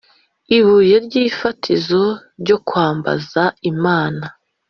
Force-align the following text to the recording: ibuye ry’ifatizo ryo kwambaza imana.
ibuye 0.57 0.95
ry’ifatizo 1.05 2.03
ryo 2.41 2.57
kwambaza 2.67 3.43
imana. 3.71 4.25